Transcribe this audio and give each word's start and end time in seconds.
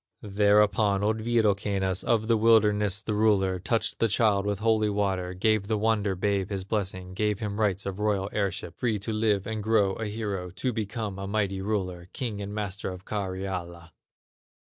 Thereupon 0.23 1.03
old 1.03 1.19
Wirokannas, 1.19 2.03
Of 2.03 2.27
the 2.27 2.35
wilderness 2.35 3.03
the 3.03 3.13
ruler, 3.13 3.59
Touched 3.59 3.99
the 3.99 4.07
child 4.07 4.47
with 4.47 4.57
holy 4.57 4.89
water, 4.89 5.35
Gave 5.35 5.67
the 5.67 5.77
wonder 5.77 6.15
babe 6.15 6.49
his 6.49 6.63
blessing, 6.63 7.13
Gave 7.13 7.37
him 7.37 7.59
rights 7.59 7.85
of 7.85 7.99
royal 7.99 8.27
heirship, 8.33 8.75
Free 8.79 8.97
to 8.97 9.13
live 9.13 9.45
and 9.45 9.61
grow 9.61 9.93
a 9.93 10.07
hero, 10.07 10.49
To 10.49 10.73
become 10.73 11.19
a 11.19 11.27
mighty 11.27 11.61
ruler, 11.61 12.09
King 12.13 12.41
and 12.41 12.51
Master 12.51 12.89
of 12.89 13.05
Karyala. 13.05 13.91